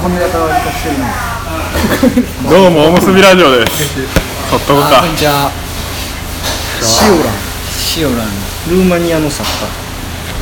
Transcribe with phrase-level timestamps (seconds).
[0.00, 1.12] 髪型は理解してるな
[2.48, 4.00] どうもおむすびラジオです。
[4.48, 5.04] とっとこか。
[5.04, 5.52] こんにちは。
[6.80, 7.36] シオラン。
[7.68, 8.28] シオラン。
[8.72, 9.68] ルーマニアの作家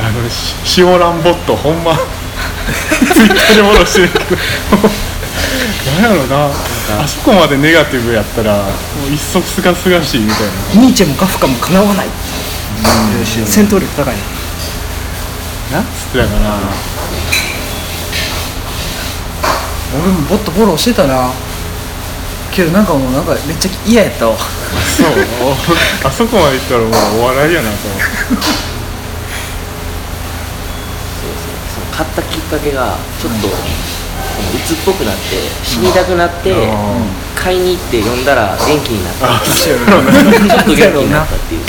[0.07, 1.99] あのしシオランボットほんま。
[1.99, 4.39] ツイッターでフォローしてるけど。
[5.99, 6.55] なんやろな。
[7.03, 8.71] あそこまでネガティブやったらも
[9.11, 10.47] う一足すがすがしいみたい
[10.79, 10.87] な。
[10.87, 12.07] ニーチェもカフカもかなわない。
[13.27, 14.15] 戦闘力高い。
[15.73, 15.81] な。
[15.81, 16.61] んつってたかな
[19.95, 21.31] 俺もボットフォローしてたな。
[22.53, 24.37] けどなんかもうなんかめっちゃ嫌やったわ。
[24.37, 24.43] そ
[25.05, 25.07] う。
[26.05, 26.91] あそこまでいったらもう
[27.23, 28.05] お笑いやなと思って
[31.73, 31.85] そう。
[31.97, 33.49] 買ったきっかけがちょっと
[34.57, 35.21] 鬱っぽくなって
[35.65, 36.55] 死にたくなって
[37.37, 39.37] 買いに行って読んだら元気になった。
[39.37, 41.61] あちそうょっと元気になったっていう。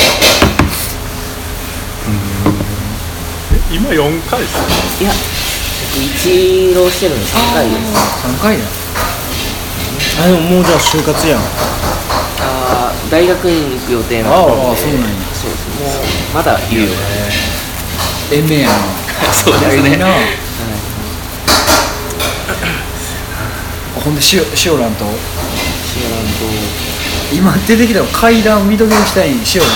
[3.54, 5.39] え今4回ですいや僕
[6.00, 7.84] 一浪してるの？3回です。
[8.26, 8.64] 3回だ。
[10.24, 11.40] あでももうじゃあ就活やん。
[12.42, 15.08] あー大学院に行く予定なああのでそうなんや。
[15.34, 15.86] そうですも
[16.32, 16.90] うまだ言うよ。
[18.32, 18.74] 延命やな。
[19.34, 19.92] そうですね。
[19.92, 20.08] いいな。
[24.04, 25.04] ほんでシオシオランと？
[25.04, 25.10] シ
[26.00, 26.48] オランと。
[27.36, 29.72] 今出てきたの階段を見届けしたいシオラン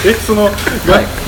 [0.08, 0.52] えその、が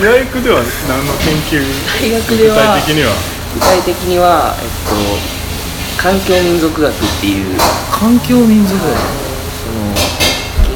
[0.00, 1.60] 大学では何の研究？
[2.00, 3.12] 大学では具体的には？
[3.52, 7.58] 具体的には、えっと、環境民族学っていう
[7.92, 9.92] 環境民族その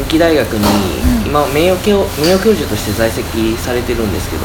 [0.05, 0.67] 近畿大学に、
[1.25, 3.25] 今名誉教名誉教授として在籍
[3.57, 4.45] されてるんですけど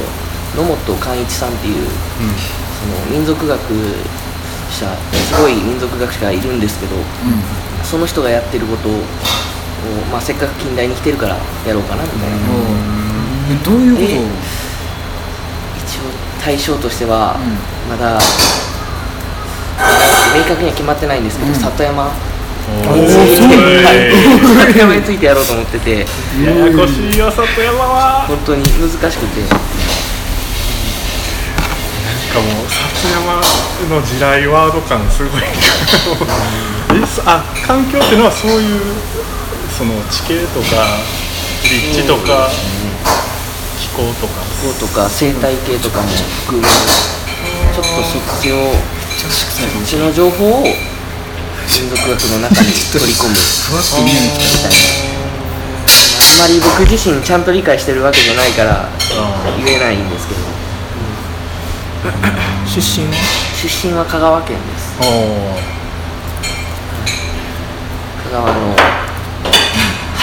[0.55, 1.75] 野本寛一さんっていう
[2.79, 3.59] その民族学
[4.71, 6.95] 者すごい民族学者がいるんですけど
[7.83, 8.93] その人がやってることを、
[10.09, 11.35] まあ、せっかく近代に来てるから
[11.67, 12.37] やろうかなみたいな、
[12.97, 13.00] え
[13.63, 14.07] どういうこと？
[14.07, 14.15] え
[15.77, 16.01] 一応
[16.43, 17.37] 対象としては、
[17.89, 18.19] まだ
[20.35, 22.11] 明確には決まってないんですけど、里山。
[22.87, 23.17] おについ
[23.83, 24.13] はい
[24.71, 26.05] 里山についてやろうと思ってて。
[26.45, 28.25] ややこしいよ里山は。
[28.27, 29.41] 本当に難しくて。
[29.41, 29.59] なん
[32.31, 33.35] かもう里山
[33.89, 35.41] の地雷ワード感すごい。
[37.25, 38.79] あ環境っていうのはそういう
[39.75, 40.85] その地形とか
[41.63, 42.49] 立地とか。
[42.49, 42.80] 気
[44.01, 44.41] 候とか。
[44.79, 46.07] とか生態系とかも
[46.45, 48.73] 含めちょっとそっちを
[49.17, 49.29] そっ
[49.85, 50.75] ちの情報を民
[51.89, 53.33] 族学の中に取り込む。
[53.33, 54.77] ふわっと見に来たみたい
[56.41, 58.89] あんまり僕自身ちゃんと理解してるわけじゃないから
[59.65, 60.41] 言えないんですけど。
[60.41, 62.11] な
[62.65, 63.07] 出身？
[63.07, 63.13] は
[63.61, 64.97] 出身は香川県です。
[64.99, 65.03] お
[68.29, 68.75] 香川の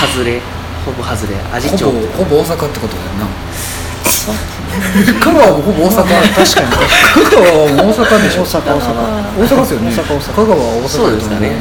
[0.01, 0.41] 外れ？
[0.85, 1.37] ほぼ外れ。
[1.53, 1.85] 味町。
[1.85, 1.91] ほ
[2.25, 3.27] ぼ大阪ってことだよな
[4.27, 6.05] 香川もほぼ大阪。
[6.35, 6.71] 確かに。
[7.25, 8.43] 香川は大阪でしょ。
[8.43, 8.75] 大阪。
[8.75, 8.93] 大阪
[9.39, 9.91] 大阪ですよね。
[9.91, 10.15] 大阪。
[10.15, 11.53] 大阪香川は大阪そうですかね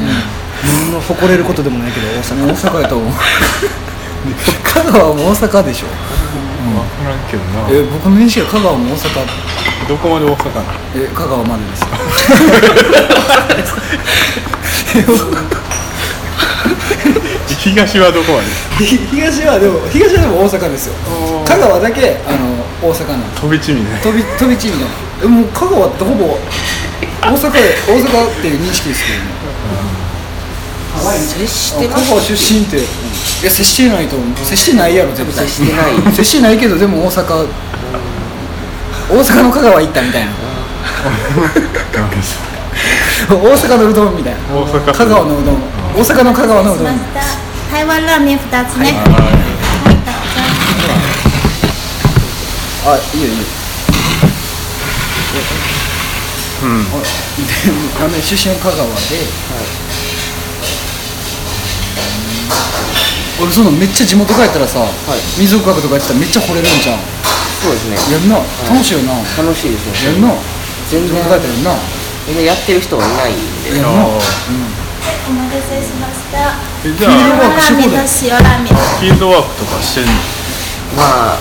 [0.64, 2.46] 何の誇れることでもないけど大阪。
[2.46, 3.12] 大阪やと思う。
[4.64, 5.86] 香川も大阪でしょ。
[5.86, 5.94] 分
[6.84, 7.70] からんけどな。
[7.70, 9.26] え僕の認識は香川も大阪。
[9.88, 10.68] どこまで大阪なの？
[10.96, 11.86] え香川までです
[17.58, 18.40] 東はどこま
[18.78, 18.86] で？
[19.10, 20.94] 東はでも東はでも大阪ですよ。
[21.44, 23.42] 香川だけあの大阪なんです。
[23.42, 23.86] 飛び地味ね。
[24.02, 24.86] 飛び飛び地みたいな
[25.24, 26.38] えもう香川ってほぼ
[27.20, 27.58] 大阪で
[27.88, 29.24] 大阪っていう認識ですけどね。
[31.18, 32.80] 接して香ます川出身ってい
[33.44, 34.28] や接してないと思う。
[34.44, 35.46] 接してないやろ絶対。
[35.46, 36.12] 接してない。
[36.14, 37.46] 接してないけどでも大阪
[39.10, 40.28] 大阪の香川行ったみたいな。
[43.28, 44.38] 大阪のうどんみたいな。
[44.56, 45.56] 大阪香川のうどん。
[45.96, 46.86] 大阪の香川のうどん
[47.70, 50.92] 台湾ラーメン2つね、はい、どうぞ
[52.86, 53.44] あいいよいいよ。
[56.62, 56.80] うん。
[56.80, 57.44] あで
[58.00, 58.92] ラーメン出身は香川で、
[63.40, 64.80] 俺そのめっちゃ地元帰ったらさ、
[65.38, 66.98] 民族学とかやってたらめっちゃ惚れるんじゃん
[67.62, 67.96] そうですね。
[68.10, 68.40] やんな。
[68.66, 70.34] 楽しいよな、楽しいですねやんな。
[70.88, 71.22] 全然。
[71.22, 71.76] 帰ったらやんな。
[72.26, 73.76] 全然やってる人はいないんで。
[73.76, 74.18] やんな、あ
[75.28, 76.56] お待たせしました。
[76.88, 80.12] じゃあラーメンと塩ラーメンフィールドワークとかしてんの？
[80.96, 81.38] まあ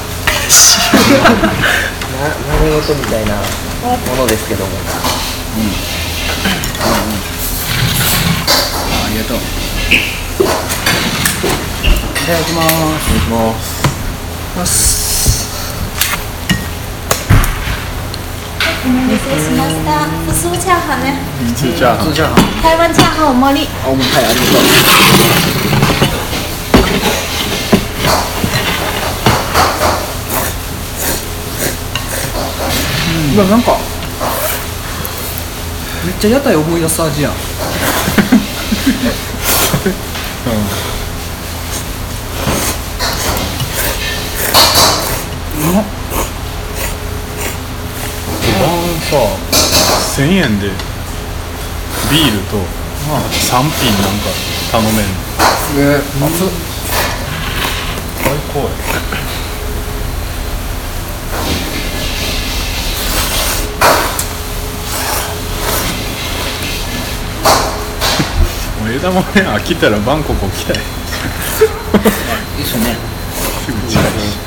[2.17, 2.27] な
[2.59, 3.41] 何事みたいなも
[4.17, 4.71] のですけども。
[9.05, 9.37] ありがとう。
[9.37, 9.39] い
[12.27, 13.07] ただきます。
[13.07, 13.29] いただき
[14.57, 15.06] ます
[18.87, 20.07] お待たせしました。
[20.25, 21.19] 不素チャーハンね。
[21.45, 23.67] 普通チャーハン普通チャーハン台湾チャーハンお盛り。
[23.83, 24.61] あはいありがとう
[33.37, 33.77] うん、なんか
[36.05, 37.33] めっちゃ屋台思い出す味やん。
[37.33, 37.35] う
[45.73, 45.83] まっ
[48.57, 48.65] 晩
[49.01, 49.11] さ
[50.17, 50.65] 1000円で
[52.09, 53.63] ビールと3品なん
[54.17, 54.25] か
[54.71, 54.99] 頼めんの。
[55.77, 56.47] えー、熱っ。
[58.23, 58.65] 最高や。
[68.81, 70.77] もう枝豆飽きたらバンコク来たい。
[72.57, 72.97] いいっすね。
[73.67, 74.46] すぐ近いし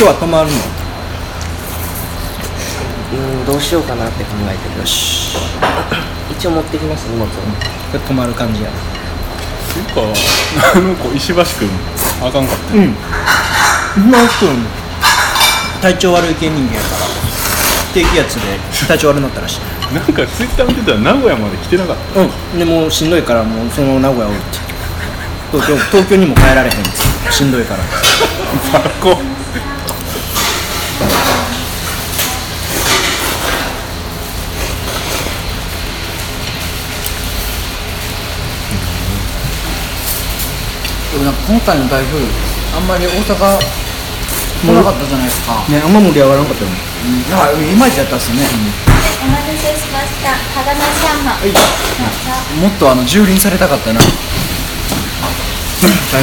[0.00, 0.56] 今日は泊まるの？
[3.12, 4.80] うんどうしようかなって考えてる。
[4.80, 5.36] よし。
[6.30, 7.28] 一応持ってきます荷物を。
[7.28, 7.36] こ
[7.92, 8.70] れ泊まる感じや。
[8.70, 10.00] っていうか
[10.74, 11.68] あの子石橋君
[12.26, 12.82] あかんかったよ。
[12.82, 12.96] うん。
[14.08, 14.64] 今君
[15.82, 17.04] 体調悪い系人間やから
[17.92, 18.56] 低気圧で
[18.88, 19.60] 体調悪くなったらしい。
[19.94, 22.20] なんかツイッター見てたら名古屋まで来てなかった。
[22.22, 22.24] う
[22.56, 22.58] ん。
[22.58, 24.56] でもうしんどいからもうその名古屋おるって。
[25.52, 26.72] 東京東京にも帰られへん。
[26.72, 27.84] ってしんどいから。
[28.72, 29.20] バコ
[41.30, 42.18] なんか今回の台風
[42.74, 46.76] あんまり大阪来なかったじゃないですか、ねあんま盛り上がらなかったよね。
[47.06, 50.34] うん、なんかいまいちやったっすね、お待たせしました。
[50.34, 51.46] 羽田シャンマン。
[52.60, 54.00] もっとあの蹂躙されたかったな。
[54.00, 54.10] 台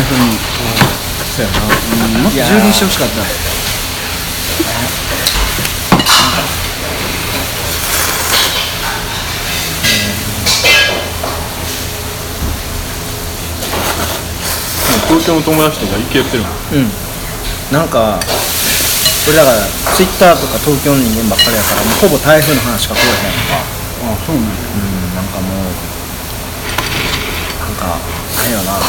[0.04, 0.36] 風に、
[1.34, 1.64] そうやな。
[2.20, 3.24] うん、もっと蹂躙してほしかった
[15.36, 16.92] の友達とか行けってるのうん。
[17.72, 18.20] なんか
[19.28, 19.52] 俺らが
[19.96, 23.16] ツイッターとか東京の人間ばっかりやからもうほぼ台風の話しか来えへん
[23.52, 23.60] か。
[24.08, 25.68] あそうねうんなんかもう
[27.60, 28.80] なんかあれよな。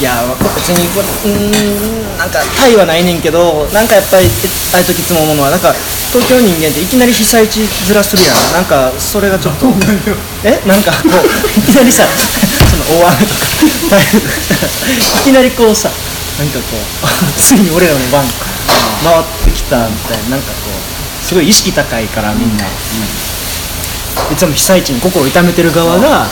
[0.00, 4.26] いや別にこれうーんなんかタイはないねんけどなんかやっぱり
[4.74, 5.72] ああいう時いつも思うのはなんか
[6.10, 8.34] 東京人間っていきなり被災地ずらするやん。
[8.52, 9.66] なんかそれがちょっと
[10.42, 12.43] えなんかこういきなりさそ
[12.92, 13.44] の大雨とか。
[13.90, 15.88] 台風いきなりこうさ
[16.38, 18.24] なんかこうついに俺らの番
[19.04, 22.64] 回ってきたみたいななんかこうすごい意識高いからみんな、
[24.30, 26.26] いつも被災地に心を痛めてる側が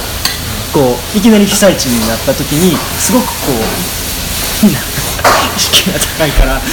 [0.72, 4.81] こういきなり被災地になった時にすごくこうみんな
[5.56, 6.69] 意識が高いからなんか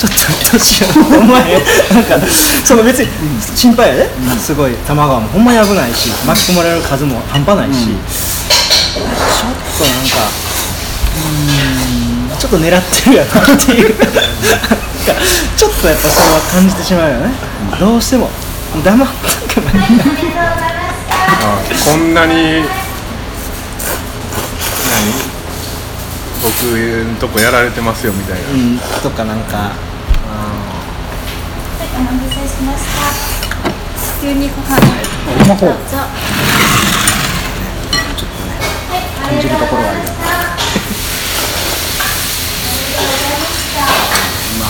[0.00, 0.12] ちょっ
[0.50, 1.60] とどうしようお前
[1.92, 2.20] なんか
[2.64, 3.08] その別に
[3.56, 7.88] 心配やで、すごい多摩川もほんまに危ないし巻き込まれる数も半端ないし、
[8.92, 10.28] ちょっとなんか
[11.16, 13.94] うーんちょっと狙ってるやなっていう。
[15.56, 17.30] ちょっとやっぱそれは感じてしまうよね、
[17.80, 18.28] どうしても
[18.84, 19.14] 黙っと
[19.48, 19.78] けばいこ
[21.96, 22.62] んなに
[24.90, 25.22] 何？
[26.42, 26.48] 僕
[27.12, 29.74] んとこやられてますよみたいな、うんとかなんかは
[31.82, 33.10] い、お待たせしました。
[34.20, 34.78] 普通にご飯。
[35.58, 35.96] どうぞ。
[39.42, 40.04] じるところがあるよ。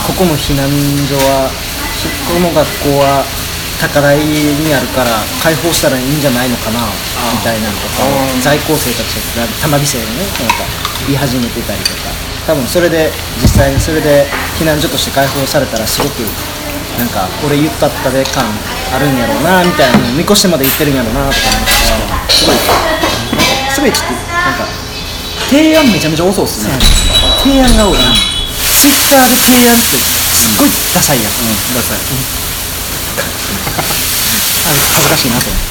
[0.09, 0.65] ここの避難
[1.07, 1.47] 所は
[2.27, 3.23] ここの学校は
[3.79, 6.81] 高台にあるから開放したらいいんじゃないのかな
[7.31, 8.03] みたいなのとか
[8.41, 10.65] 在校生たちが玉美生がねなんか
[11.07, 12.09] 言い始めてたりとか
[12.47, 13.11] 多分それで
[13.41, 14.25] 実際にそれで
[14.59, 16.25] 避難所として開放されたらすごく
[16.99, 18.43] なんか俺言ったったで感
[18.93, 24.67] あるんやろうなみたいなのを見越してまで言ってるんやろうなとか思ってすごいなんかすべてってなんか
[25.49, 26.73] 提案めちゃめちゃ多そうっすね。
[27.43, 27.99] 提案が多いな。
[28.59, 31.97] ツイッターで提案ってすっごいダサいやん、うんダサい。
[34.63, 35.47] あの恥ずかしいなと。
[35.47, 35.63] 思って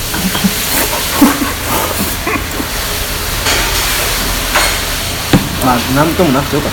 [5.67, 6.73] まあなんともなくてよかっ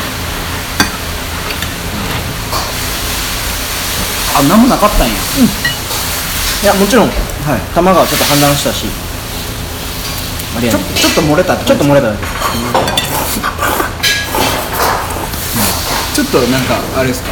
[4.33, 4.39] た。
[4.39, 5.13] あ何もなかったんや。
[6.63, 7.07] いやもちろん。
[7.07, 7.59] はい。
[7.73, 8.85] 多摩川ちょっと氾濫したし
[10.59, 12.23] ちょねちょっと漏れたちょっと漏れただけ。
[16.13, 17.29] ちょっとなんかあれですか？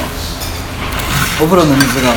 [1.44, 2.14] お風呂の水が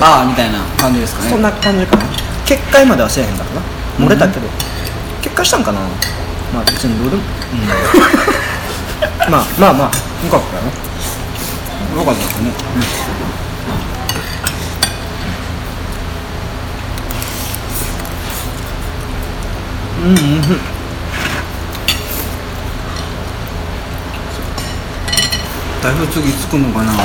[0.00, 1.30] バーみたいな感じですかね。
[1.30, 2.04] そんな感じかな。
[2.44, 3.60] 決壊まではせえへんかったな
[3.98, 4.48] 漏れたけど、
[5.22, 5.80] 決壊したんかな？
[6.52, 7.22] まあ別にどうでも、
[9.30, 9.86] まあまあまあ
[10.24, 10.62] よかったよ。
[10.64, 10.72] ね
[11.96, 12.50] よかったですね。
[12.76, 12.82] うん
[20.02, 20.14] うんうん。
[25.82, 26.98] 台風次いつ来んのかな、も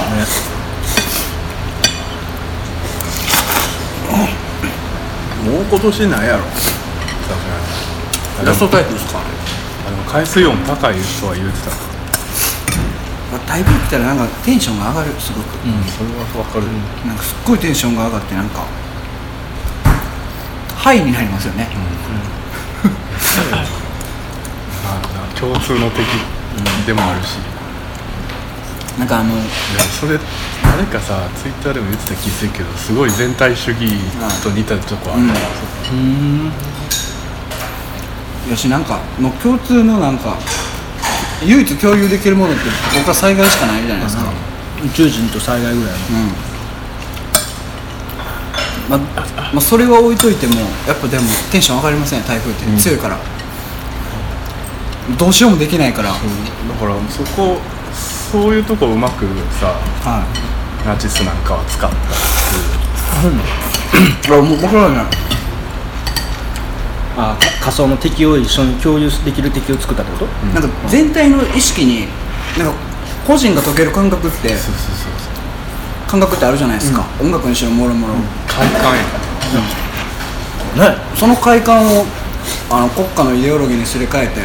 [5.62, 6.44] う今年ないやろ。
[6.44, 7.30] さす
[8.38, 9.20] がにラストタイプですか？
[9.20, 9.22] あ
[9.92, 11.72] の海水温高い人は言うてた。
[13.48, 15.58] 台風来たらなんかテンションが上がるすごく、
[15.98, 16.68] それは分かる、
[17.08, 18.66] なんかすっごいテンションが上がってなんか
[20.75, 22.37] ハイになりますよね、ああ
[25.39, 26.06] 共通の敵
[26.86, 27.38] でもあるし、
[28.98, 29.44] なんかあのいや
[30.00, 30.20] それ
[30.63, 33.88] 誰かさツイッターでも言ってた気するけどすごい全体主義
[34.44, 36.51] と似たとこある、うん。
[38.50, 40.38] よしなんかもう共通のなんか
[41.46, 42.62] 唯一共有できるものって
[42.98, 44.24] 僕は災害しかないじゃないですか、
[44.84, 46.00] 宇宙人と災害ぐらいの。
[46.00, 46.32] うん。
[48.89, 49.03] まま
[49.58, 50.56] あ、それは置いといても
[50.88, 52.65] やっぱでもテンション上がりません台風って。
[52.82, 53.20] 強いから、
[55.18, 56.22] どうしようもできないから、だか
[56.86, 57.58] らそこ
[58.32, 59.26] そういうとこうまく
[59.60, 59.68] さ
[60.04, 60.88] はい。
[60.88, 62.06] ナチスなんかは使ったって
[64.32, 65.00] あもう僕らね
[67.18, 72.08] あか仮想の敵を一緒に共有できる敵を作ったってこと、なんか全体の意識に
[72.58, 72.80] なんか
[73.26, 78.14] 個人が解ける感覚ってそうそうそう感覚ってあるじゃないですか、音楽にしろもろもろ、
[78.48, 79.02] 快感や
[80.94, 80.96] ね。
[81.16, 82.06] その快感を
[82.70, 84.42] あの国家のイデオロギーにすり替えて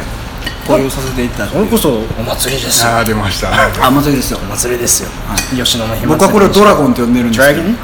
[0.69, 2.90] 交流させていったっていうそれこそお祭りですよ。
[2.90, 3.49] ああ出ました。
[3.87, 4.38] あ祭りですよ。
[4.42, 5.11] お祭りですよ、
[5.57, 7.76] 吉野の日僕はこれをドラゴンって呼んでるんですよドラゴン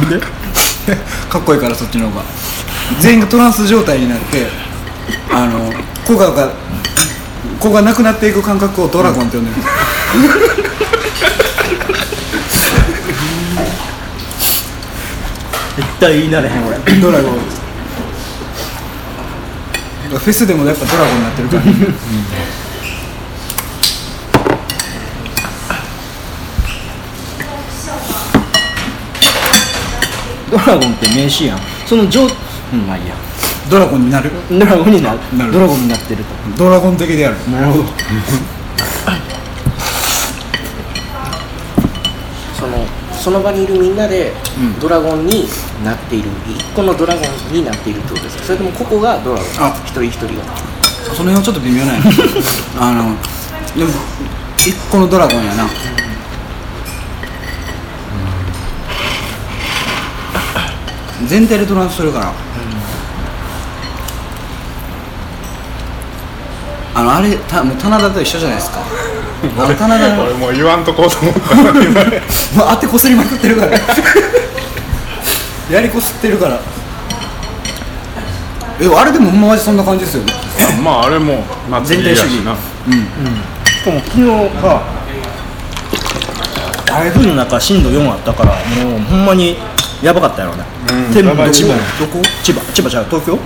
[0.00, 0.20] なんで？
[1.28, 2.22] かっこいいからそっちの方が。
[3.00, 4.46] 全員がトランス状態になって
[5.32, 5.72] あの
[6.06, 6.50] 子がが
[7.58, 9.56] 子がなくなっていく感覚をドラゴンって呼んでる。
[9.56, 10.66] んです
[15.76, 16.78] 絶対言いなれへん俺。
[17.00, 17.65] ドラゴン
[20.08, 21.62] フェスでもやっぱドラゴンになってるから、
[30.50, 31.58] ドラゴンって名詞やん。
[31.86, 33.14] その上うんまあいいや。
[33.68, 34.30] ドラゴンになる。
[34.50, 35.52] ドラゴンにななる。
[35.52, 36.30] ドラゴンになってると。
[36.56, 37.36] ドラゴン的である。
[37.50, 37.84] なるほど
[42.58, 42.86] その
[43.26, 44.32] その場にいるみんなで
[44.80, 45.48] ドラゴンに
[45.84, 48.44] なっている一個のドラゴンになっているってことですか？
[48.44, 49.48] それとも個々がドラゴン？
[49.58, 49.74] あ。
[49.84, 50.32] 一人一人が。
[51.12, 52.02] その辺はちょっと微妙なんや。
[52.78, 53.16] あの
[53.76, 53.90] でも
[54.58, 55.66] 一個のドラゴンやな。
[61.26, 62.32] 全体でトランスするから、
[66.96, 68.80] あのあれたもう棚田と一緒じゃないですか。
[69.58, 70.16] あの棚田。
[70.16, 72.04] の俺もう言わんとこうと思ったのに もう
[72.56, 73.72] 当てこすりまくってるから。
[75.70, 76.58] やりこすってるから。
[78.80, 80.32] えあれでもほんまそんな感じですよね。
[80.82, 82.54] まああれも祭りやしな。
[83.66, 84.22] しかも昨日
[84.62, 84.80] が
[86.86, 88.52] 台風の中震度4あったから
[88.84, 89.58] もうほんまに
[90.02, 92.22] やばかったやろね、うん天部やばい千葉どこ？
[92.42, 93.38] 千葉千葉じゃ東京？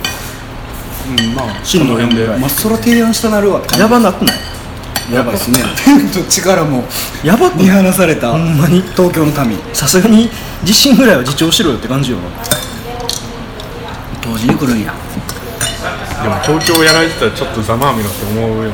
[1.17, 2.27] うんまあ震度4この辺で。
[2.37, 3.61] まあそら提案したなるわ。
[3.77, 5.13] やばなくない？
[5.13, 5.59] やばいですね。
[5.83, 6.83] 天と力も
[7.23, 8.31] やばく見放された。
[8.31, 8.81] ほんまに。
[8.95, 9.57] 東京の民。
[9.73, 10.29] さすがに
[10.63, 12.17] 地震ぐらいは自重しろよって感じよ
[14.23, 14.93] 同時に来るんや。
[16.23, 18.73] でも東京やられてたらちょっとざまあみろって思うよね。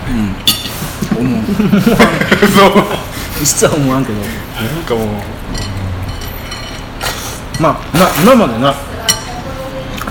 [1.18, 1.44] 思う。
[2.54, 2.84] そう。
[3.40, 4.20] 実は思わんけど。
[4.20, 5.08] なんかもう。
[7.60, 8.74] まあな今までな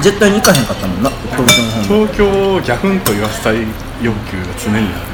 [0.02, 1.10] 絶対に行かへんかったもんな。
[1.10, 3.56] 東京の方に東京をギャフンと言わせたい
[4.02, 5.06] 欲求が常にある。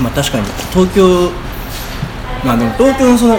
[0.00, 1.30] まあ確かに東京
[2.44, 3.38] まあでも東京のその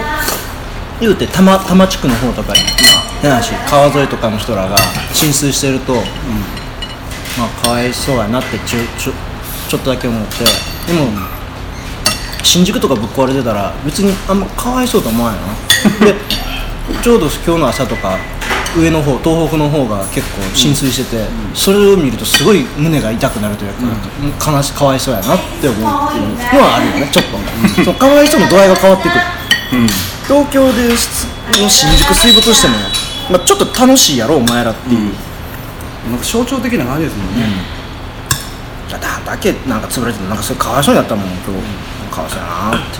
[1.01, 2.67] 言うて多摩多摩地区の方とかにま
[2.99, 4.75] あ変な話川沿いとかの人らが
[5.13, 9.13] 浸水してると、まあかわいそうやなってちょちょ
[9.69, 10.43] ちょっとだけ思って。
[10.91, 11.07] でも
[12.43, 16.05] 新宿とかぶっ壊れてたら別にあんまかわいそうと思わんよな。
[16.05, 16.13] で
[17.01, 18.17] ちょうど今日の朝とか
[18.77, 23.73] 上の方東北の方が結構浸水してて、それを見るとすごい胸が痛くなるという
[24.33, 25.79] か、悲しかわいそうやなって思う。
[25.79, 27.37] っていうのはあるよねちょっと、
[27.85, 29.21] そのかわいそうの度合いが変わってくる、
[30.27, 32.73] 東京での新宿水没しても、
[33.31, 34.99] まあ、ちょっと楽しいやろお前らっていう、
[36.09, 37.47] なんか象徴的な感じですもんね、
[38.89, 41.45] だだけなんか潰れててなんかそれかわいそうになったもん今日。
[42.13, 42.99] かわいそうやなって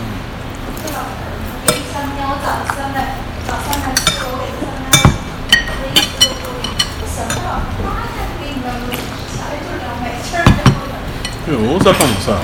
[11.46, 11.50] 大
[11.80, 12.39] 阪もさ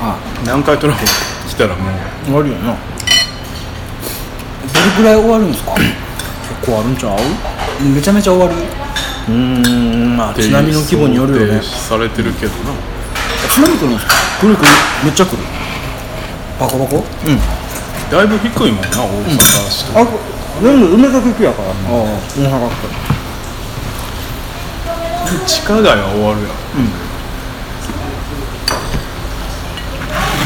[0.00, 1.04] あ南海トラフ
[1.48, 1.94] 来たらもう。
[2.26, 2.72] 終わるよな。
[2.72, 2.78] どれ
[4.96, 5.72] くらい終わるんですか？
[5.74, 5.84] 結
[6.64, 7.18] 構あるんちゃう
[7.84, 12.72] めちゃめちゃ終わるうーんまあ津波の規模によるよねされてるけどな
[13.48, 14.66] 津波来るんですか来る来る
[15.04, 15.38] めっちゃ来る
[16.58, 17.04] バコバコ
[18.10, 19.40] だいぶ低いもんな大阪
[19.70, 20.06] 市とか、あ
[20.62, 21.78] 全部梅崎行くやからあ大
[22.36, 23.12] 阪
[25.46, 26.52] 地下街は終わるやんあ、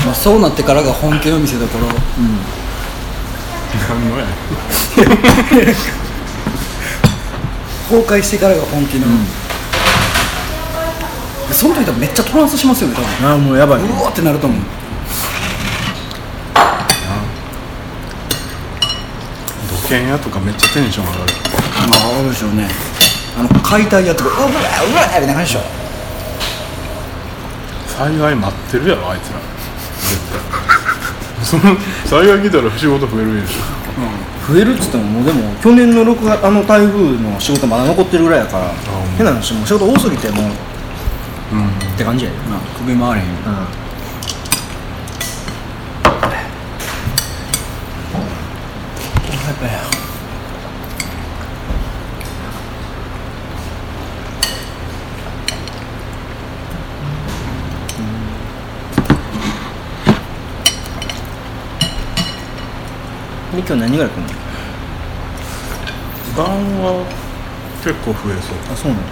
[0.06, 1.64] まあ、そうなってからが本家の見せ所
[3.76, 4.26] なんのや
[7.88, 9.06] 崩壊してからが本気の、
[11.52, 13.28] その時多分めっちゃトランスしますよね多分。
[13.28, 14.60] ああもうやばいうわーってなると思う。
[19.82, 21.32] 土建屋とかめっちゃテンション上がる。
[21.88, 22.68] まああるでしょうね。
[23.38, 24.58] あの解体やとかうわうわうわ
[25.06, 25.64] みたいな感じでしょ。
[27.96, 29.38] 災害待ってるやろあいつら。
[30.00, 30.40] 絶対。
[31.44, 33.85] その災害来たら仕事増えるでしょ
[34.48, 38.70] 増えるっつってももうでも去年の6月あの台風の仕事まだ残ってるぐらいやから
[39.16, 40.44] 変な話もう仕事多すぎてもう
[41.52, 41.68] うん。
[41.68, 42.36] って感じやで。
[42.38, 43.85] まあ首回れへんうん
[63.66, 64.28] 今日何人ぐらい来るの？
[66.36, 66.46] 晩
[66.82, 67.04] は
[67.82, 68.56] 結構増えそう。
[68.72, 69.06] あそうなんだ。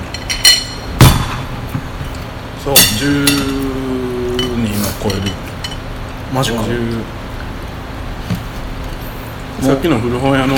[2.63, 2.79] そう10
[4.63, 5.23] 人は超える。
[6.33, 6.57] マジか。
[6.63, 7.03] 10
[9.63, 10.55] さっきの古本屋の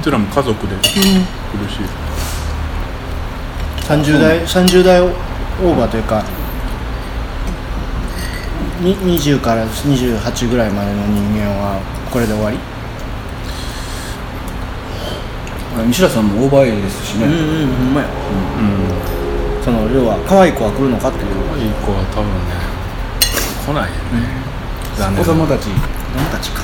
[0.00, 0.82] 人らも家族で来る
[1.68, 1.78] し、
[3.82, 6.24] 30代30代オーバーというか
[8.80, 12.58] に20から28ぐらいまでの人間はこれで終わり
[15.63, 17.38] あ西田さんもオーバーエイですしね、うんうん
[17.74, 18.06] ほんまや。
[19.62, 21.30] その要は可愛い子は来るのかっていう。
[21.58, 22.54] いい子は多分ね
[23.66, 23.98] 来ないよね、
[24.96, 25.80] 残念子供たち子供
[26.30, 26.62] たちか。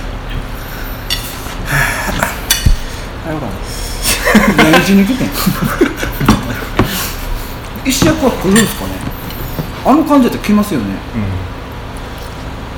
[4.56, 5.28] 何しに来てん。
[7.86, 8.92] 石役は来るんですかね？
[9.86, 10.94] あの感じだと来ますよね。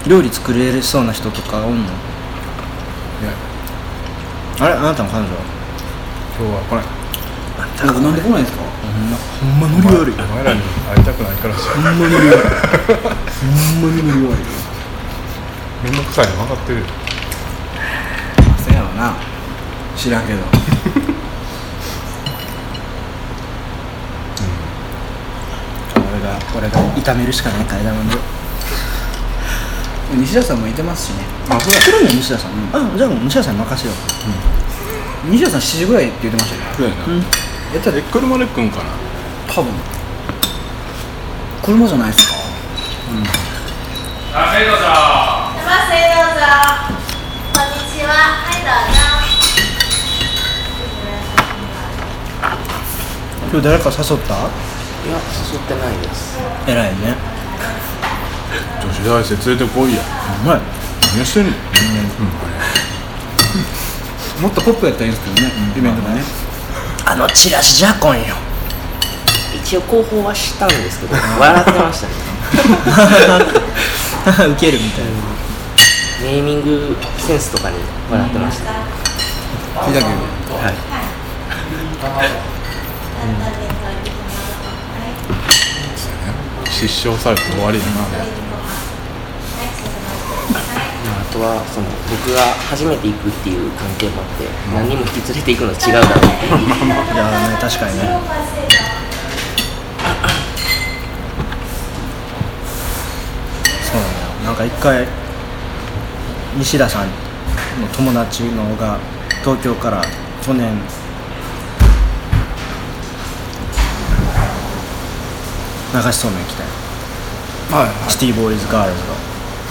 [0.07, 1.89] 料理作れそうな人とかおんの？
[4.61, 4.75] あれ？
[4.75, 5.52] あなたの彼女は？
[6.39, 6.85] 今日は来ない。
[7.87, 8.63] なんかなんで来ないんですか？
[8.63, 10.15] ほんまノリ悪い。
[10.15, 12.29] お前らに会いたくないからしほんまノリ悪い。
[12.29, 13.47] ほ
[13.79, 14.45] んまにノリ悪い。
[15.85, 16.87] めんどくさいの分かってるよ。
[18.59, 19.15] せやわな。
[19.97, 20.41] 知らんけど。
[25.95, 28.19] 俺が俺が炒めるしかないか枝豆を
[30.15, 31.25] 西田さんもいてますしね。
[31.49, 33.97] あそうや来るんや西田さん、あじゃあもう西田さんに任せよう
[35.25, 37.21] 西田さん7時ぐらいって言ってましたよそうやな、うん。
[37.21, 37.25] や
[37.79, 38.85] ったらえ車で来んかな？
[39.47, 39.73] 多分。
[41.63, 42.35] 車じゃないですか？
[42.35, 43.15] すい
[44.35, 46.43] ませんどうぞ。
[47.55, 48.11] こんにちは。
[48.43, 48.99] はいどうぞ。
[53.53, 54.35] 今日誰か誘った？
[54.35, 55.15] いや
[55.53, 56.35] 誘ってないです。
[56.67, 57.15] 偉いね。
[58.83, 60.03] 女子大生連れてこいや。
[60.43, 60.61] うまい
[61.17, 61.53] 何してんの、
[64.41, 66.23] もっとポップやったらいいんですけどね、イベントがね。
[67.05, 68.35] あのチラシじゃこんよ。
[69.55, 72.13] 一応広報はしたんですけど 笑ってましたね。
[74.53, 75.11] ウケるみたいな。
[76.23, 77.77] ネーミングセンスとかに
[78.11, 78.71] 笑ってました、
[79.85, 80.11] 聞いたけど
[80.57, 80.75] はい。
[86.71, 88.52] 失笑されて終わりやなあ
[91.33, 94.45] とはその僕が初めて行くっていう関係もあって、
[94.77, 96.21] 何人も引き連れて行くのは違うだろう。
[96.21, 98.21] っていういやね確かにね。
[103.81, 104.29] そうなんだよ。
[104.45, 105.09] なんか一回
[106.59, 107.09] 西田さん
[107.81, 108.99] の友達のが
[109.41, 110.03] 東京から
[110.43, 110.77] 去年
[115.95, 116.69] 流しそうめん来たよ。
[117.71, 118.11] はい、はい。
[118.11, 119.22] シティボーイズガールズが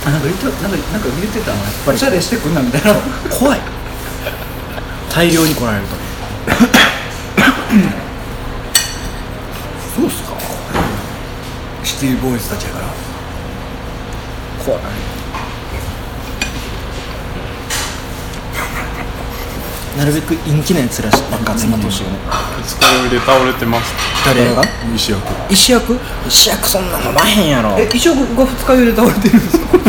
[0.03, 1.57] あなんか言ってなんかなんか言ってたの？
[1.63, 2.95] やっぱりおしゃれしてくんなみたいな。
[3.29, 3.59] 怖い。
[5.13, 5.95] 大量に来られると。
[9.95, 10.35] そうっすか。
[11.83, 12.87] シティボーイズたちやから。
[14.65, 14.81] 怖い
[19.97, 22.17] なるべく陰気なやつらしなんか集まってほしいよね、
[22.63, 23.93] 二日酔いで倒れてます。
[24.25, 24.63] 誰が？
[24.95, 25.21] 石役。
[25.51, 25.99] 石役？
[26.27, 27.77] 石役そんな飲まへんやろ。
[27.77, 29.77] 違うえ石役が二日酔いで倒れてるんですか？
[29.77, 29.80] な。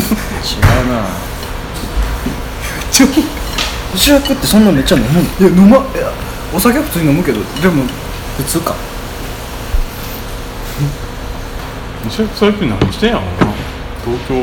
[3.95, 5.21] 石役ってそんなめっちゃ飲むの？
[5.23, 6.13] いや飲まいや
[6.53, 7.85] お酒は普通に飲むけどでも
[8.37, 8.75] 普通か。
[12.09, 13.31] 石役最近何してんやろな。
[14.05, 14.35] 東京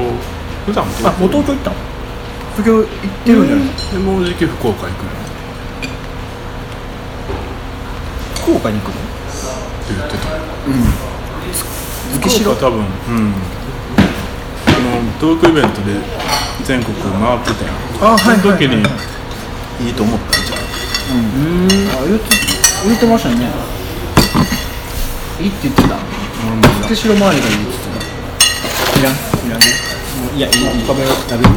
[0.65, 1.75] 普段東京あもう東京行ったの
[2.55, 2.87] 東京行っ
[3.25, 3.65] てるんじゃない？
[3.91, 5.28] でもうじき福岡行くのって
[8.49, 8.95] 福岡に行くの？
[9.89, 10.25] 言ってた。
[12.19, 13.33] 月城福岡多分うん。
[13.33, 15.93] このトークイベントで
[16.63, 18.81] 全国回ってたやんあはいはいその時に
[19.85, 20.57] いいと思ったんじゃん。
[20.57, 20.61] あ
[22.07, 22.25] 言って
[22.87, 23.35] 言ってましたね。
[25.39, 25.89] いいって言ってた。
[25.89, 27.79] 俺も月城周りがいいって言って
[28.93, 28.99] た。
[28.99, 29.65] いらんいらんね。
[30.25, 30.85] もういやいいいい。
[30.87, 31.53] 食べよう食べる美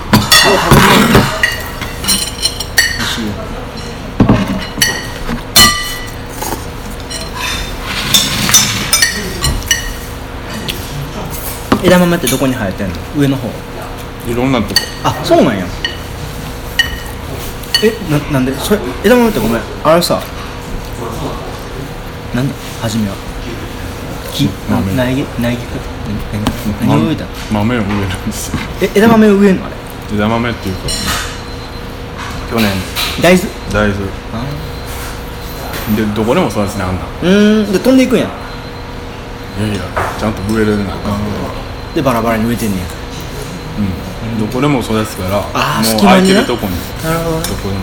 [3.01, 3.33] 味しいよ
[11.83, 12.95] 枝豆ってどこに生えてんの？
[13.17, 13.49] 上の方。
[14.31, 14.81] いろんなとこ。
[15.05, 15.67] あそうなんや。
[17.83, 18.55] えななんで？
[18.55, 19.63] それ枝豆ってごめん。
[19.83, 20.23] あれさ
[22.35, 23.15] なんだ初めは。
[24.33, 24.49] 木？
[24.71, 24.95] 豆。
[24.95, 25.27] 苗木？
[25.41, 25.67] 苗木？
[25.67, 25.73] か
[26.81, 26.89] 何？
[26.89, 27.25] 何を植えた？
[27.25, 28.59] の豆を植えるんですよ。
[28.81, 29.67] え枝豆を植えんの？
[29.67, 29.75] あれ。
[30.15, 30.83] 枝豆っていうか。
[32.51, 32.71] 去年。
[33.21, 33.49] 大豆？
[33.73, 34.07] 大豆。
[35.97, 37.03] でどこでもそうですねあんな。
[37.03, 37.73] んうーん。
[37.73, 38.29] で飛んでいくんや。
[39.59, 39.83] いやいや
[40.19, 40.95] ちゃんと植えれるな
[41.95, 42.85] でバラバラに植えてんねや。
[43.79, 44.41] うん。
[44.41, 46.77] どこでも育つからあーもう空いてるとこに。
[47.05, 47.81] なるほどどこでも。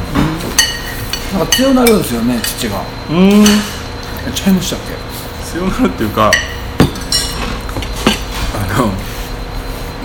[1.40, 2.82] なんか強なるんですよね土が。
[3.10, 3.44] うーん。
[3.44, 3.46] え
[4.34, 4.94] ちゃいましたっけ？
[5.52, 6.32] 強なるっていうか
[8.56, 8.80] あ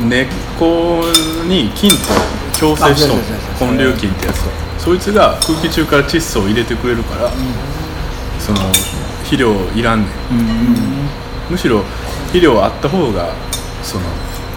[0.01, 0.27] の根っ
[0.59, 1.05] こ
[1.49, 1.97] に菌と
[2.59, 3.77] 共生しとんあそうそうそうそう。
[3.77, 7.31] 根粒菌ってやつがそいつが空気中から窒素を入れてくれるから、
[8.39, 8.59] その
[9.23, 10.09] 肥料いらんねん。
[11.49, 11.83] むしろ
[12.27, 13.33] 肥料あった方が
[13.85, 14.05] その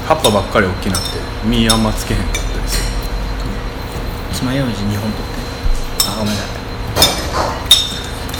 [0.07, 2.83] 葉っぱばっかり大きなって実あんまつけへんかったりする。
[4.33, 5.41] 爪楊枝2本取って。
[6.07, 6.49] あごめんなさい。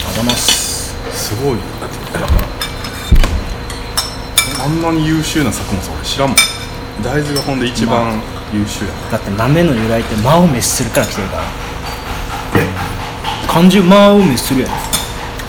[0.08, 0.96] あざます。
[1.12, 1.52] すごい。
[1.52, 1.58] よ
[2.12, 2.28] だから
[4.64, 6.36] あんなに優秀な作物俺知らんもん。
[7.04, 8.22] 大豆がほんで一番
[8.52, 8.90] 優秀や。
[9.12, 11.42] だって豆の由来って魔を滅するから来てるから。
[13.46, 14.72] 漢字魔を滅するやん。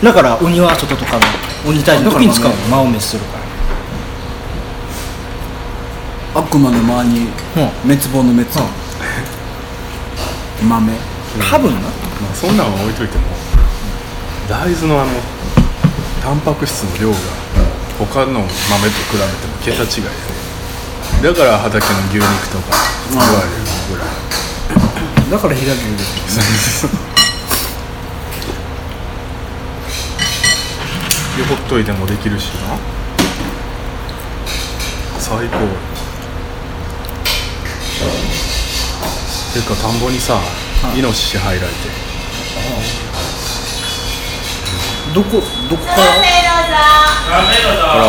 [0.04, 1.22] だから鬼は外とかの
[1.66, 2.56] 鬼退治の時に使うの。
[2.68, 3.39] 魔を滅するから
[6.34, 7.66] 悪魔の間にうん。
[7.82, 8.48] 滅亡の滅。
[10.62, 10.92] 豆。
[11.50, 11.80] 多分な。
[11.80, 11.88] ま
[12.30, 13.24] あそんなんは置いといても
[14.48, 15.10] 大豆のあの
[16.22, 17.16] タンパク質の量が
[17.98, 20.04] 他の豆と比べても桁違い
[21.22, 21.28] で。
[21.28, 22.76] だから畑の牛肉とか
[23.10, 23.38] 言われる
[23.90, 24.08] ぐらい。
[25.30, 26.86] だから平牛です
[31.36, 32.76] でほっといてもできるしな。
[35.18, 35.89] 最高
[38.06, 40.40] ていうか田んぼにさ
[40.96, 41.74] イノシシ入られて。
[45.14, 45.96] どこどこから？
[45.96, 46.06] か
[47.98, 48.06] ら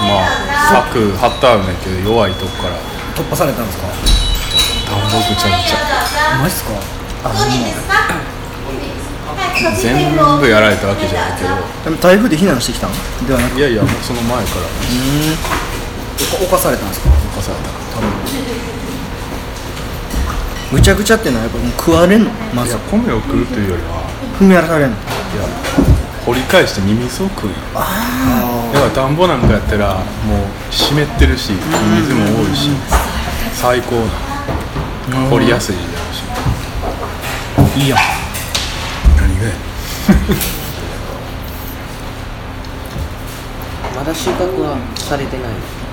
[0.00, 0.26] まあ
[0.88, 2.76] 柵張ってあるねんけど弱いとこから。
[3.14, 3.86] 突破されたんですか？
[4.88, 5.78] 田んぼぐちゃぐちゃ。
[6.40, 6.72] マジっすか？
[7.24, 7.34] あ
[9.76, 11.50] 全部やられたわけじゃないけど。
[11.84, 12.94] でも台風で避難してきたの
[13.26, 13.58] ではなく？
[13.58, 14.66] いやいやもうその前から。
[16.40, 17.10] お犯されたんですか？
[17.10, 17.68] 犯された
[20.70, 22.68] ぐちゃぐちゃってのはやっぱもう食われんのまず。
[22.70, 24.02] いや米を食うというよりは
[24.38, 24.96] 踏み荒らされんの。
[24.96, 25.04] いや
[26.26, 27.56] 掘り返してミミズを食うよ。
[27.72, 27.86] だか
[28.84, 30.04] ら田んぼなんかやったらもう
[30.70, 31.58] 湿ってるしミ
[32.00, 32.68] ミズも多いし
[33.54, 34.10] 最高な。
[35.30, 36.14] 掘りやすいだろう
[37.78, 37.98] しいいやん。
[39.16, 39.52] 何がや。
[43.96, 45.46] まだ収穫はされてない。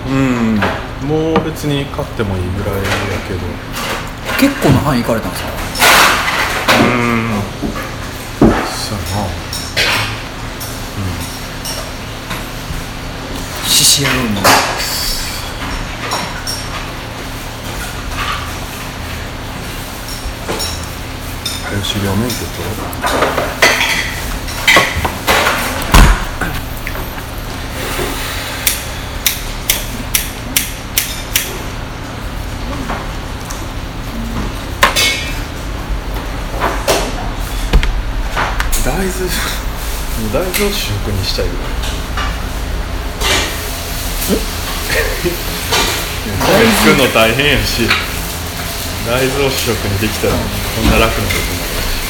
[0.07, 0.59] うん。
[1.07, 2.81] もう別に買ってもいいぐらいや
[3.27, 3.39] けど
[4.37, 5.49] 結構な範囲行かれたんですか？
[6.83, 7.41] うん。
[8.39, 9.29] そうやな。
[13.67, 14.41] 獅子野郎に
[21.65, 23.64] 早修了免許と
[38.85, 41.65] 大豆もう大豆を主食にしたいぐらい
[46.39, 46.97] 大豆作る。
[46.97, 47.89] の大変やし
[49.07, 50.37] 大豆を主食にできたらこ
[50.81, 52.05] んな楽なことになるし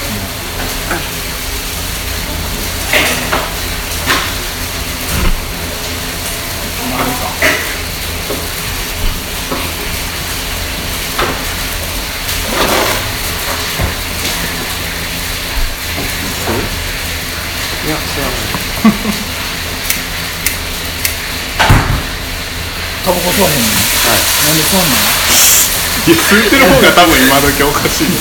[23.35, 28.15] タバコ吸わへんのなんで吸わんのいや吸ってる方が多分今時おかしいよ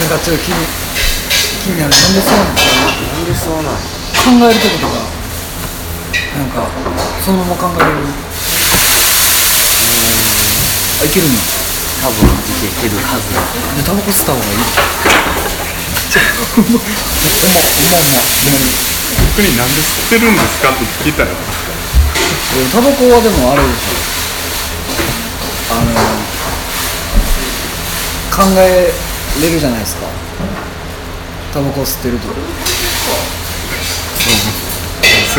[0.00, 0.64] なんかちょっと気に
[1.64, 5.04] 気になるなんで吸わんのなんでそうなん考えるってこととか
[6.32, 6.64] なんか
[7.20, 8.08] そのまま考えれる
[11.00, 11.36] あいけるんや
[12.00, 14.64] 多分いけてるはずでタバコ吸った方がいい
[16.56, 18.72] ほんまほんまほんまほんまに
[19.36, 21.24] 僕になんで吸ってるんですかって聞いた
[22.34, 25.86] よえタバコはでもあれでしょあの
[28.30, 28.92] 考え
[29.42, 30.06] れるじゃないですか。
[31.52, 32.26] タバコを吸ってると。
[32.28, 32.32] そ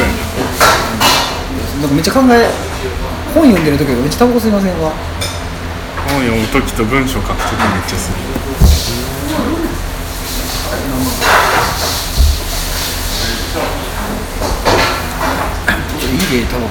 [0.01, 0.03] う。
[0.03, 0.09] や
[1.79, 2.49] ななんかめっちゃ考え
[3.33, 4.91] 本読んでる時はめっちゃタバコ吸いませんか？
[6.07, 7.41] 本読む時と文章書く時めっ
[7.87, 8.15] ちゃ吸う
[16.15, 16.69] いいでタバコ。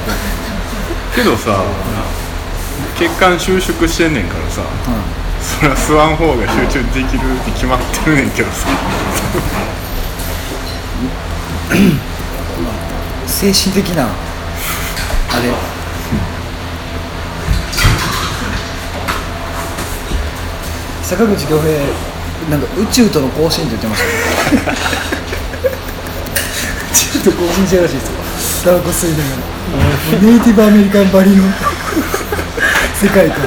[1.14, 1.62] けどさ
[2.98, 4.62] 血管収縮してんねんからさ、
[5.40, 8.66] それは吸わん方が集中できるって決まってるねんけどさ。
[13.26, 14.08] 精神的なあ
[15.42, 15.52] れ。
[21.02, 21.70] 坂口恭平
[22.50, 24.02] なんか宇宙との交信って言ってまし
[24.64, 24.72] た。
[24.72, 24.78] ね
[26.92, 28.23] 宇宙と交信してるらしいですよ
[28.64, 29.30] タバコ吸いなが
[30.16, 31.44] らネイティブアメリカンばりの
[33.00, 33.38] 世界観。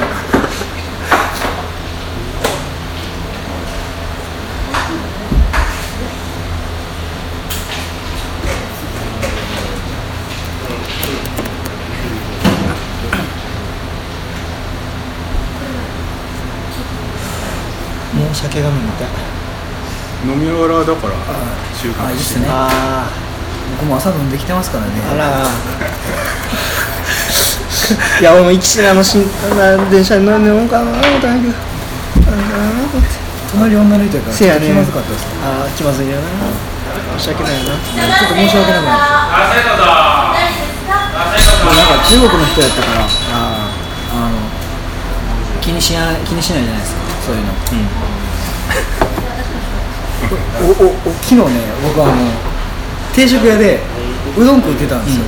[18.14, 19.08] もう酒が飲みたい。
[20.26, 21.14] 飲みながらだから
[21.80, 22.46] 収穫してね。
[22.48, 23.27] あ
[23.76, 24.92] 僕も朝飲んできてますからね。
[25.08, 25.48] ああら。
[28.20, 33.16] いや俺も一あのしんあの電車に乗るのかな思ったんやけどああと思って
[33.50, 36.28] 隣女の人やからちょっと気まずかったですねああ気まずいよな。
[37.18, 37.64] 申し訳ないな。
[37.64, 38.92] ちょっと申し訳なくな。
[38.92, 40.48] っ
[41.64, 43.72] もうなんか中国の人やったからあ
[44.12, 44.38] あの
[45.60, 47.52] 気にしや気にしないじゃないですかそういうの、
[50.80, 51.42] おおお昨日ね
[51.82, 52.47] 僕あの
[53.18, 53.80] 定食屋で
[54.38, 55.26] うどん食ってたんですよ、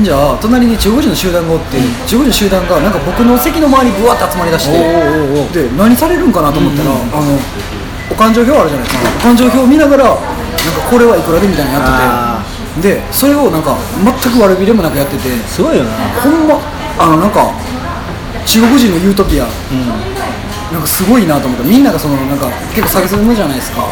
[0.00, 0.02] ん。
[0.02, 1.78] じゃあ隣に中国人の集団がおって、
[2.10, 4.74] 中国人の集団がなんか僕の席の周りにぶわって集まりだして
[5.54, 7.38] で何されるんかなと思ったら、あの
[8.10, 10.18] お勘定表あるじゃないですか、お勘定表を見ながらなんか
[10.90, 12.42] これはいくらでみたいなのやっ
[12.74, 12.98] てて。
[12.98, 15.30] でそれをなんか全く悪びれもなくやってて。
[15.48, 15.90] すごいよな。
[16.20, 16.60] ほんま
[16.98, 17.54] あのなんか
[18.44, 19.48] 中国人のユートピア、
[20.72, 23.86] なんかすごいなと思ってみんながそのなんか結構下げすむじゃないですか、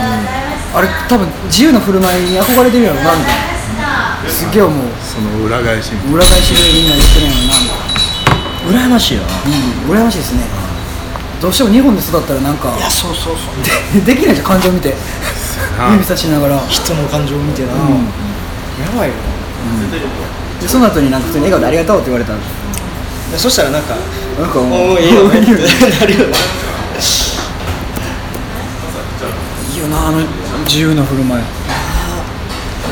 [0.74, 3.34] あれ多分自由な振る舞いに憧れてるやろなみたい。
[3.78, 8.74] なすげえ思うその裏返し裏返しでみんな言ってるやろなみたい。
[8.74, 9.14] な羨ましい。
[9.16, 10.18] よなうん羨ましい。
[10.18, 10.42] ですね
[11.40, 12.80] どうしても日本で育ったらなんかい。
[12.80, 14.34] やそうそうそうでできない。
[14.34, 14.94] じゃん感情見て
[15.92, 17.80] 指差しながら、人の感情を見てな、うん
[18.78, 19.08] やばい。
[19.08, 19.90] ようん
[20.60, 23.94] でその後になんか普通に笑顔でありがとうって言われたでそしたらなんか
[24.40, 25.10] なんかもうい。
[25.10, 25.14] い。
[25.14, 26.34] よねってなるよね
[29.74, 30.18] いいよなあの
[30.74, 31.44] 自由な振る舞い。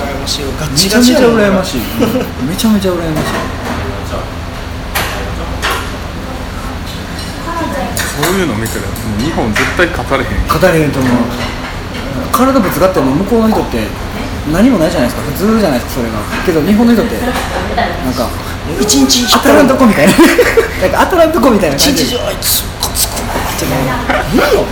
[0.07, 0.55] 羨ましいよ。
[0.55, 1.83] ガッめチちゃめちゃ羨ましい、う
[2.47, 3.35] んめちゃめちゃ羨ましい。
[7.99, 8.87] そういうの見てる
[9.18, 10.47] 日本絶対語れへん。
[10.47, 11.12] 語れへんと思う。
[12.31, 13.88] 体ぶつかっても向こうの人って
[14.53, 15.27] 何もないじゃないですか。
[15.33, 16.23] 普通じゃないですかそれが。
[16.47, 18.31] けど日本の人ってなんか
[18.81, 20.12] 一日当たらんとこみたいな。
[20.87, 22.11] なんか当たらんとこみたいな一感じで。
[22.11, 23.18] 日中あいつコツコっ
[23.59, 23.66] て。
[23.66, 23.90] ね
[24.35, 24.64] いいよ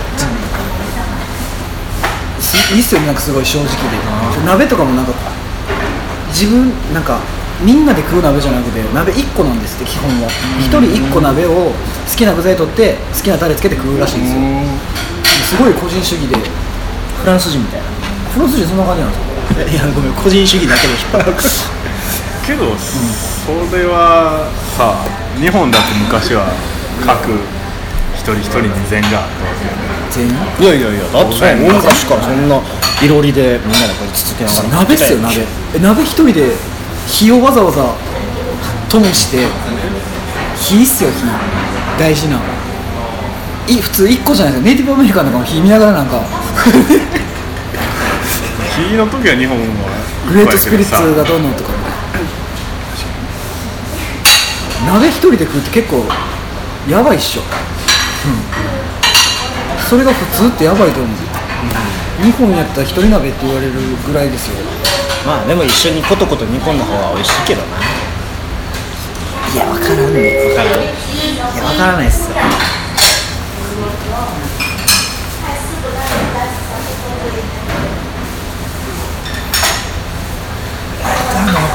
[2.73, 5.11] いいっすよねなんかすごい正直で鍋とかもなんか
[6.29, 7.19] 自分なんか
[7.61, 10.29] みんなで食う鍋じゃなくて鍋1個なんですって基本は。
[10.59, 11.73] 1人1個鍋を好
[12.15, 14.41] きな具材取って好きなタレつけて食うらしいんですよ。
[15.45, 17.85] すごい個人主義でフランス人みたいな。
[18.33, 19.21] フランス人そんな感じなんです
[19.53, 19.61] か？
[19.69, 21.35] いやごめん個人主義だけで引っ張る
[22.47, 24.95] けど、それはさ
[25.39, 26.47] 日本だって昔は
[27.05, 27.29] 各
[28.15, 30.31] 一人一人に禅があったわけよね全員？
[30.59, 32.61] いやいやいやだって大昔からそんな
[33.01, 35.45] いろりでみんなでこれつつけながら鍋っすよ鍋。
[35.75, 36.51] え鍋一人で
[37.07, 37.95] 火をわざわざ
[38.89, 39.47] 灯して。
[40.57, 41.15] 火っすよ火。
[41.99, 42.39] 大事な。
[43.67, 44.69] い普通1個じゃないですか。
[44.69, 46.21] ネイティブアメリカンとかも火見ながらなんか。
[48.75, 49.63] 火の時は日本は
[50.29, 51.69] グレートスピリッツいっぱいやけどさがどうのとか。
[54.85, 56.05] 鍋一人で食うって結構
[56.89, 57.41] やばいっしょ、
[59.91, 61.17] それが普通ってやばいと思う、
[62.23, 63.73] 日本やったら一人鍋って言われる
[64.07, 64.55] ぐらいですよ。
[65.27, 67.75] まあでも一緒にコトコト煮込んだ方が美味しいけどな。
[69.53, 70.47] いやわからんね。
[70.47, 70.87] 分からんい
[71.35, 72.37] やわからないっすよ。
[72.37, 72.41] わ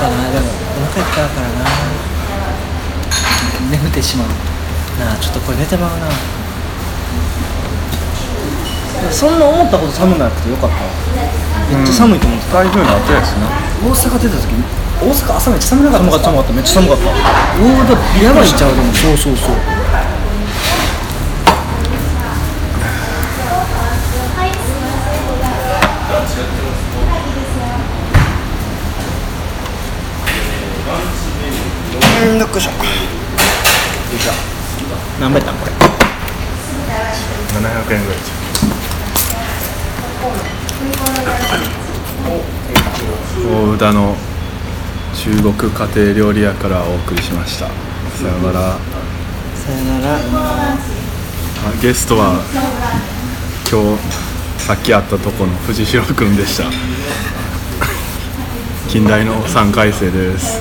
[0.00, 0.16] かな。
[0.32, 1.68] でもお腹いっぱいだからな。
[3.70, 4.28] 眠ってしまう。
[5.04, 6.08] なあちょっとこれ寝てまうな
[9.10, 10.76] そんな思ったほど寒くなくてよかった
[11.76, 13.46] めっちゃ寒いと思ってた、台風の後やしな
[13.82, 14.62] 大阪出た時に
[15.00, 16.16] 大阪朝めっちゃ寒なかった寒か？
[16.16, 16.52] った寒かった。
[16.52, 17.02] めっちゃ寒かった。
[17.04, 19.56] おおだやばいんちゃうでもそうそうそう。
[32.28, 32.60] うんよっこい。
[32.60, 32.70] しょ
[35.20, 35.72] 何倍やったんこれ。
[37.56, 38.35] 700円ぐらいじゃん
[43.48, 44.16] 大宇田の
[45.14, 47.68] 中国家庭料理屋からお送りしました。
[47.68, 47.74] さ
[48.26, 48.76] よなら。
[49.54, 50.16] さよなら。
[50.16, 50.76] あ
[51.80, 52.42] ゲストは
[53.70, 54.02] 今日
[54.62, 56.64] さっき会ったとこの藤代くんでした。
[58.88, 60.60] 近代の3回生です。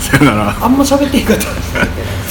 [0.00, 0.56] さよなら。
[0.60, 1.46] あんま喋っていいかった